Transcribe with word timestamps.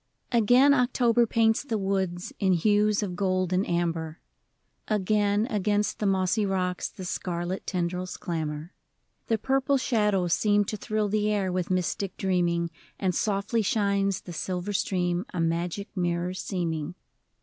I. 0.31 0.39
GAIN 0.39 0.73
October 0.73 1.27
paints 1.27 1.61
the 1.63 1.77
woods 1.77 2.33
In 2.39 2.53
hues 2.53 3.03
of 3.03 3.15
gold 3.15 3.53
and 3.53 3.63
amber; 3.69 4.19
Again, 4.87 5.45
against 5.47 5.99
the 5.99 6.07
mossy 6.07 6.43
rocks, 6.43 6.89
The 6.89 7.05
scarlet 7.05 7.67
tendrils 7.67 8.17
clamber; 8.17 8.73
The 9.27 9.37
purple 9.37 9.77
shadows 9.77 10.33
seem 10.33 10.65
to 10.65 10.75
thrill 10.77 11.07
The 11.07 11.29
air 11.31 11.51
with 11.51 11.69
mystic 11.69 12.17
dreaming, 12.17 12.71
And 12.97 13.13
softly 13.13 13.61
shines 13.61 14.21
the 14.21 14.33
silver 14.33 14.73
stream, 14.73 15.23
A 15.35 15.39
magic 15.39 15.95
mirror 15.95 16.33
seeming. 16.33 16.95